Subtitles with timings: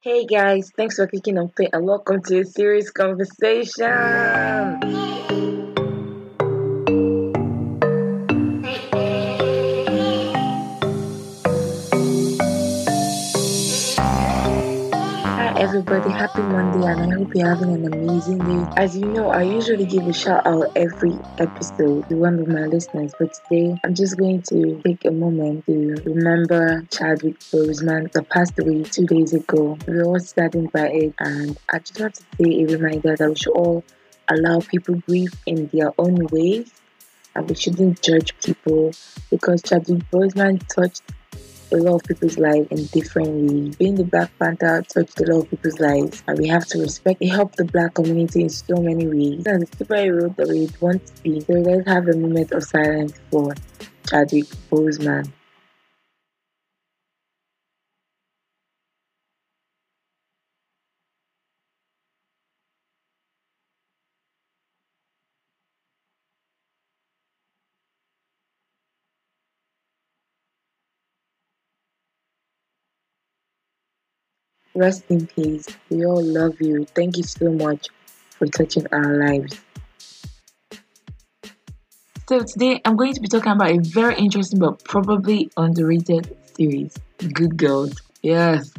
[0.00, 3.86] Hey guys, thanks for clicking on play and welcome to a serious conversation.
[15.68, 18.72] Everybody, happy Monday and I hope you're having an amazing day.
[18.78, 22.62] As you know, I usually give a shout out every episode to one of my
[22.62, 28.30] listeners, but today I'm just going to take a moment to remember Chadwick Boseman that
[28.30, 29.76] passed away two days ago.
[29.86, 33.28] We are all saddened by it and I just want to say a reminder that
[33.28, 33.84] we should all
[34.26, 36.72] allow people grieve in their own ways
[37.34, 38.92] and we shouldn't judge people
[39.30, 41.02] because Chadwick Boseman touched
[41.72, 43.76] a lot of people's lives in different ways.
[43.76, 47.22] Being the Black Panther touched a lot of people's lives, and we have to respect.
[47.22, 49.46] It helped the Black community in so many ways.
[49.46, 51.40] And the superhero that we want to be.
[51.40, 53.54] So let's have a moment of silence for
[54.08, 55.32] Chadwick Boseman.
[74.78, 75.66] Rest in peace.
[75.90, 76.84] We all love you.
[76.94, 77.88] Thank you so much
[78.30, 79.60] for touching our lives.
[82.28, 86.96] So today I'm going to be talking about a very interesting but probably underrated series,
[87.32, 88.00] Good Girls.
[88.22, 88.72] Yes,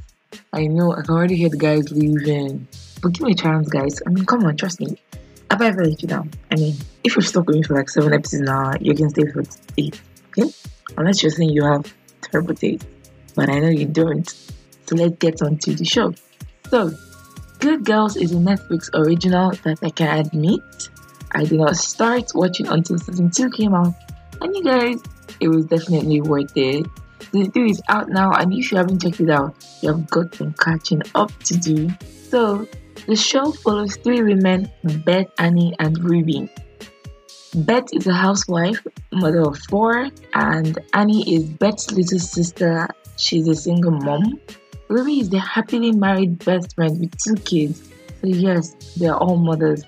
[0.53, 2.65] I know I can already hear the guys leaving.
[3.01, 4.01] But give me a chance, guys.
[4.07, 4.95] I mean, come on, trust me.
[5.51, 6.31] Have I ever let you down?
[6.49, 9.25] I mean, if you've stuck with me for like seven episodes now, you can stay
[9.33, 9.43] for
[9.77, 10.49] eight, okay?
[10.95, 12.87] Unless you're saying you have terrible taste.
[13.35, 14.48] But I know you don't.
[14.89, 16.15] So let's get on to the show.
[16.71, 16.89] So,
[17.59, 20.89] Good Girls is a Netflix original that I can admit
[21.31, 23.93] I did not start watching until season 2 came out.
[24.41, 24.97] And you guys,
[25.39, 26.87] it was definitely worth it.
[27.31, 30.33] The series is out now, and if you haven't checked it out, you have got
[30.33, 31.91] some catching up to do.
[32.27, 32.67] So,
[33.05, 34.71] the show follows three women
[35.05, 36.49] Beth, Annie, and Ruby.
[37.53, 38.81] Beth is a housewife,
[39.11, 42.87] mother of four, and Annie is Beth's little sister.
[43.17, 44.39] She's a single mom.
[44.89, 47.87] Ruby is the happily married best friend with two kids.
[48.21, 49.83] So, yes, they're all mothers.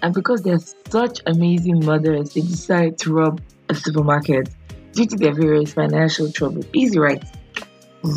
[0.00, 4.48] And because they're such amazing mothers, they decide to rob a supermarket
[4.92, 6.64] due to their various financial trouble.
[6.72, 7.20] Easy, right?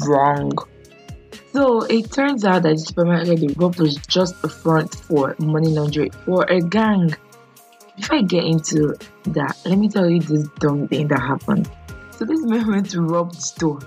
[0.05, 0.51] Wrong.
[1.53, 5.69] So it turns out that the supermarket they robbed was just a front for money
[5.69, 7.15] laundering for a gang.
[7.95, 11.67] Before I get into that, let me tell you this dumb thing that happened.
[12.11, 13.79] So this man went to rob the store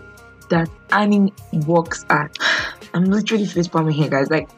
[0.50, 1.32] that Annie
[1.66, 2.36] works at.
[2.94, 4.30] I'm literally face palming here, guys.
[4.30, 4.48] Like,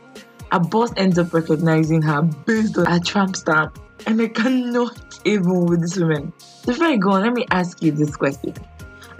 [0.50, 5.66] a boss ends up recognizing her based on a tramp stamp, and I cannot even
[5.66, 6.32] with this woman.
[6.66, 8.54] Before I go on, let me ask you this question.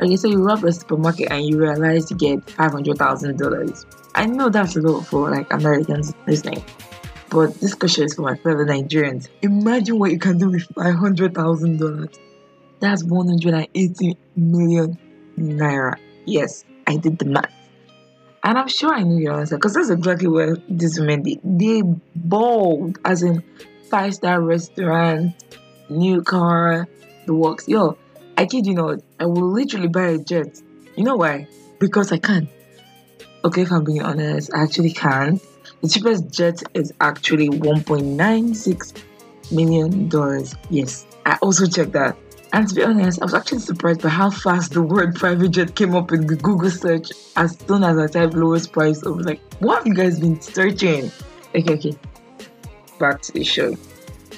[0.01, 3.87] Okay, so you rob a supermarket and you realize you get five hundred thousand dollars.
[4.15, 6.65] I know that's a lot for like Americans listening,
[7.31, 9.29] but this question is for my fellow Nigerians.
[9.43, 12.09] Imagine what you can do with five hundred thousand dollars.
[12.81, 14.99] That's one hundred and eighty million
[15.39, 15.97] naira.
[16.25, 17.53] Yes, I did the math.
[18.45, 21.39] And I'm sure I knew your answer because that's exactly what this women did.
[21.45, 21.83] They
[22.15, 23.43] balled, as in
[23.89, 25.35] five star restaurant,
[25.89, 26.89] new car,
[27.27, 27.69] the works.
[27.69, 27.97] Yo,
[28.37, 30.61] I kid you not, I will literally buy a jet.
[30.97, 31.47] You know why?
[31.79, 32.49] Because I can.
[33.45, 35.41] Okay, if I'm being honest, I actually can.
[35.81, 39.03] The cheapest jet is actually $1.96
[39.53, 40.11] million.
[40.71, 42.17] Yes, I also checked that.
[42.53, 45.75] And to be honest, I was actually surprised by how fast the word private jet
[45.75, 49.03] came up in the Google search as soon as I typed lowest price.
[49.05, 51.11] I was like, what have you guys been searching?
[51.55, 51.97] Okay, okay.
[52.99, 53.75] Back to the show.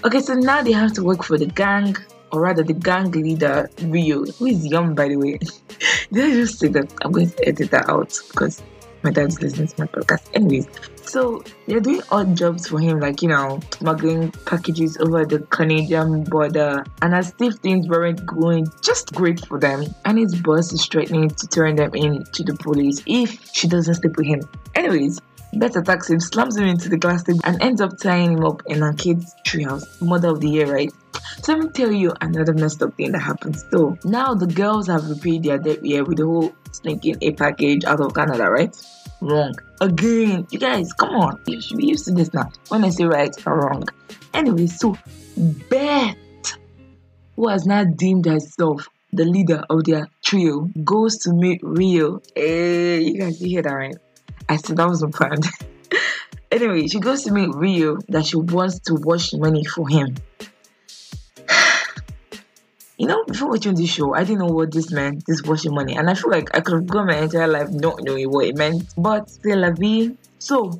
[0.04, 1.96] Okay, so now they have to work for the gang,
[2.30, 5.38] or rather the gang leader, Rio, who is young by the way.
[6.12, 6.92] Did I just say that?
[7.02, 8.62] I'm going to edit that out because
[9.02, 10.28] my dad's listening to my podcast.
[10.34, 10.68] Anyways,
[11.06, 16.24] so they're doing odd jobs for him, like you know, smuggling packages over the Canadian
[16.24, 16.84] border.
[17.02, 21.30] And as if things weren't going just great for them, and his boss is threatening
[21.30, 24.40] to turn them in to the police if she doesn't sleep with him.
[24.74, 25.20] Anyways,
[25.56, 28.62] Beth attacks him, slams him into the glass table, and ends up tying him up
[28.66, 30.00] in her kid's treehouse.
[30.02, 30.92] Mother of the year, right?
[31.42, 33.56] So let me tell you another messed up thing that happened.
[33.70, 37.84] So now the girls have repaid their debt yeah, with the whole sneaking a package
[37.84, 38.74] out of Canada, right?
[39.20, 39.54] Wrong.
[39.80, 41.40] Again, you guys, come on.
[41.46, 42.50] You should be used to this now.
[42.68, 43.84] When I say right or wrong.
[44.32, 44.96] Anyway, so
[45.36, 46.16] Beth,
[47.36, 52.20] who has now deemed herself the leader of their trio, goes to meet Rio.
[52.34, 53.96] Hey, you guys, you hear that right?
[54.48, 55.46] I said that wasn't planned.
[56.52, 60.16] anyway, she goes to meet Rio that she wants to wash money for him.
[62.96, 65.96] You know, before watching this show, I didn't know what this meant, this washing money.
[65.96, 68.56] And I feel like I could have gone my entire life not knowing what it
[68.56, 68.94] meant.
[68.96, 70.14] But c'est la vie.
[70.38, 70.78] So,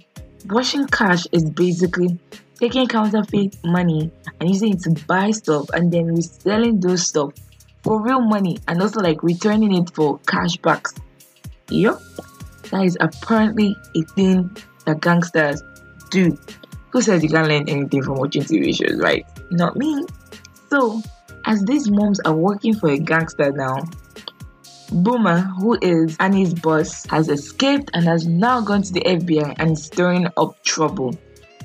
[0.49, 2.16] washing cash is basically
[2.61, 7.32] taking counterfeit money and using it to buy stuff and then reselling those stuff
[7.82, 10.96] for real money and also like returning it for cashbacks.
[11.69, 11.99] Yep,
[12.70, 14.56] that is apparently a thing
[14.87, 15.62] that gangsters
[16.10, 16.38] do.
[16.90, 19.26] Who says you can't learn anything from watching TV shows, right?
[19.50, 20.05] Not me.
[20.70, 21.02] So,
[21.46, 23.79] as these moms are working for a gangster now,
[24.93, 29.73] Boomer, who is Annie's boss, has escaped and has now gone to the FBI and
[29.73, 31.19] is stirring up trouble.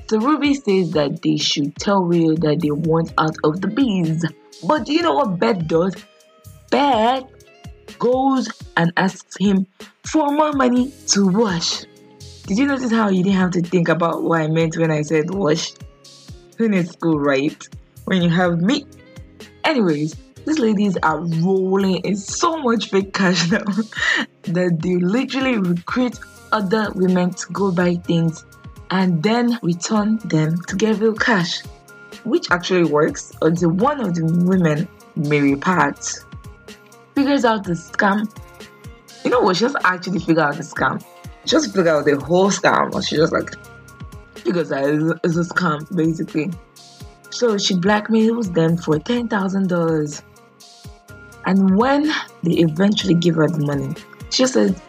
[0.08, 4.24] So Ruby says that they should tell Rio that they want out of the bees.
[4.66, 5.94] But do you know what Beth does?
[6.70, 7.24] Beth
[7.98, 9.66] goes and asks him
[10.04, 11.84] for more money to wash.
[12.46, 15.02] Did you notice how you didn't have to think about what I meant when I
[15.02, 15.72] said wash?
[16.58, 17.68] Who needs school, right?
[18.06, 18.86] When you have me.
[19.70, 23.62] Anyways, these ladies are rolling in so much fake cash now
[24.42, 26.18] that they literally recruit
[26.50, 28.44] other women to go buy things
[28.90, 31.62] and then return them to get real cash,
[32.24, 36.04] which actually works until one of the women, Mary Pat,
[37.14, 38.28] figures out the scam.
[39.24, 39.54] You know what?
[39.56, 41.00] She just actually figured out the scam.
[41.44, 43.06] She just figured out the whole scam.
[43.08, 46.50] She just like out it's a scam basically.
[47.30, 50.22] So she blackmails them for ten thousand dollars.
[51.46, 52.10] And when
[52.42, 53.94] they eventually give her the money,
[54.30, 54.80] she said,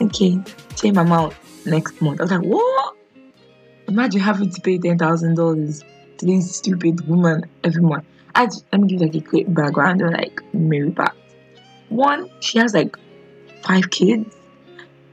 [0.00, 0.38] "Okay,
[0.76, 1.34] same amount
[1.66, 2.94] next month." I was like, "What?"
[3.88, 5.82] Imagine having to pay ten thousand dollars
[6.18, 8.04] to this stupid woman every month.
[8.34, 11.16] I just, let me give like a quick background on like Mary Pat.
[11.88, 12.96] One, she has like
[13.64, 14.36] five kids.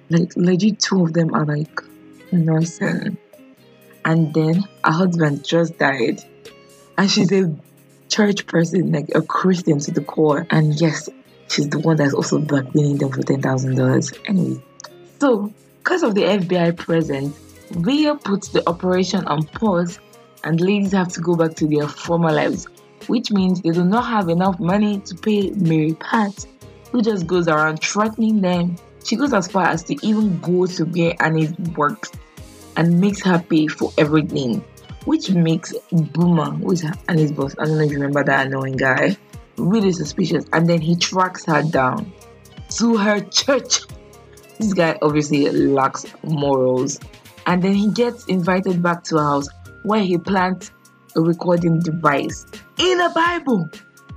[0.09, 1.81] Like legit, two of them are like
[2.31, 3.17] nursing,
[4.03, 6.21] and then her husband just died,
[6.97, 7.55] and she's a
[8.09, 10.47] church person, like a Christian to the core.
[10.49, 11.09] And yes,
[11.49, 14.13] she's the one that's also blackmailing them for ten thousand dollars.
[14.25, 14.61] Anyway,
[15.19, 17.37] so because of the FBI presence
[17.71, 19.99] Rio puts the operation on pause
[20.43, 22.67] and ladies have to go back to their former lives,
[23.07, 26.45] which means they do not have enough money to pay Mary Pat,
[26.91, 28.75] who just goes around threatening them.
[29.03, 32.11] She goes as far as to even go to where Annie works
[32.77, 34.63] and makes her pay for everything,
[35.05, 38.77] which makes Boomer, who is Annie's boss, I don't know if you remember that annoying
[38.77, 39.17] guy,
[39.57, 40.45] really suspicious.
[40.51, 42.11] And then he tracks her down
[42.77, 43.81] to her church.
[44.57, 46.99] This guy obviously lacks morals
[47.45, 49.47] and then he gets invited back to a house
[49.83, 50.71] where he plants
[51.15, 52.45] a recording device
[52.79, 53.69] in a Bible.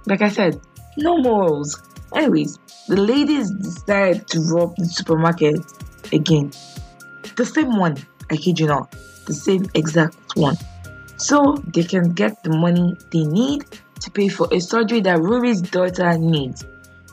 [0.06, 0.60] Like I said,
[0.96, 1.80] no morals.
[2.14, 2.58] Anyways,
[2.88, 5.60] the ladies decide to rob the supermarket
[6.12, 6.50] again.
[7.36, 7.96] The same one,
[8.30, 8.90] I kid you not,
[9.26, 10.56] the same exact one.
[11.18, 13.64] So they can get the money they need
[14.00, 16.64] to pay for a surgery that Ruby's daughter needs.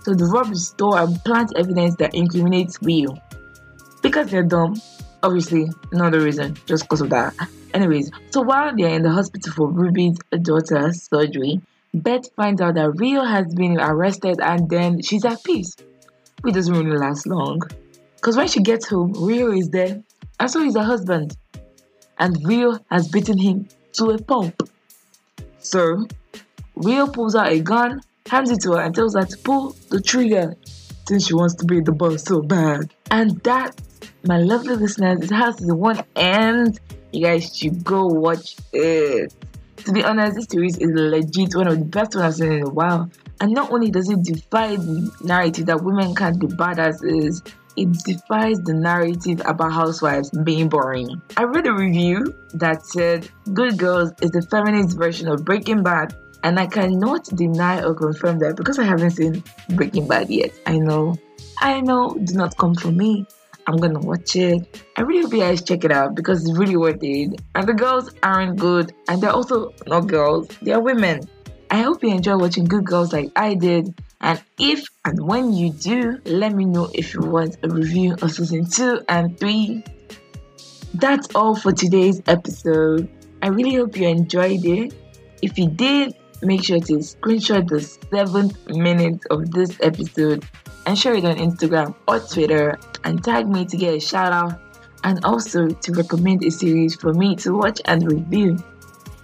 [0.04, 3.18] So they rob the store and plant evidence that incriminates Rio.
[4.04, 4.76] Because they're dumb,
[5.26, 7.34] obviously another reason just because of that
[7.74, 11.60] anyways so while they're in the hospital for ruby's daughter's surgery
[11.96, 15.76] beth finds out that rio has been arrested and then she's at peace
[16.46, 17.60] it doesn't really last long
[18.18, 20.04] because when she gets home rio is there
[20.40, 21.36] and so is her husband
[22.20, 24.70] and rio has beaten him to a pulp
[25.60, 26.06] so
[26.76, 30.02] rio pulls out a gun hands it to her and tells her to pull the
[30.02, 30.56] trigger
[31.08, 33.80] since she wants to be the boss so bad and that
[34.28, 36.80] my lovely listeners, it has the one end.
[37.12, 39.34] You guys should go watch it.
[39.78, 42.64] To be honest, this series is legit one of the best ones I've seen in
[42.64, 43.10] a while.
[43.40, 48.60] And not only does it defy the narrative that women can't be badasses, it defies
[48.60, 51.22] the narrative about housewives being boring.
[51.38, 56.16] I read a review that said Good Girls is the feminist version of Breaking Bad,
[56.44, 60.52] and I cannot deny or confirm that because I haven't seen Breaking Bad yet.
[60.66, 61.18] I know,
[61.60, 63.26] I know, do not come for me.
[63.68, 64.84] I'm gonna watch it.
[64.96, 67.42] I really hope you guys check it out because it's really worth it.
[67.56, 71.22] And the girls aren't good, and they're also not girls, they're women.
[71.72, 73.94] I hope you enjoy watching Good Girls like I did.
[74.22, 78.32] And if and when you do, let me know if you want a review of
[78.32, 79.84] season 2 and 3.
[80.94, 83.10] That's all for today's episode.
[83.42, 84.94] I really hope you enjoyed it.
[85.42, 90.46] If you did, make sure to screenshot the seventh minute of this episode
[90.86, 94.62] and share it on Instagram or Twitter and tag me to get a shout out
[95.04, 98.58] and also to recommend a series for me to watch and review.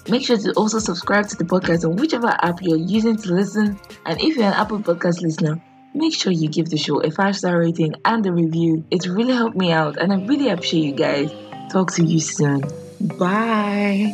[0.10, 3.80] Make sure to also subscribe to the podcast on whichever app you're using to listen.
[4.06, 5.62] And if you're an Apple Podcast listener,
[5.94, 8.84] make sure you give the show a five star rating and a review.
[8.92, 11.32] It really helped me out, and I really appreciate you guys.
[11.72, 12.62] Talk to you soon.
[13.18, 14.14] Bye.